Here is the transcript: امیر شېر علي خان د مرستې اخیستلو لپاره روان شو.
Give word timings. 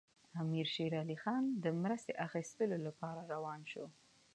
امیر 0.41 0.67
شېر 0.75 0.93
علي 1.01 1.17
خان 1.23 1.43
د 1.63 1.65
مرستې 1.83 2.13
اخیستلو 2.27 2.77
لپاره 2.87 3.21
روان 3.33 3.61
شو. 3.71 3.85